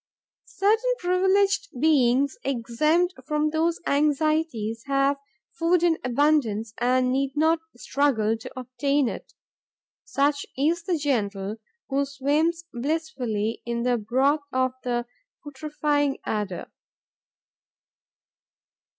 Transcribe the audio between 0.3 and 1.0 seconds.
Certain